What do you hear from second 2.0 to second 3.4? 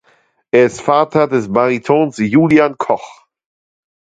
Julian Koch.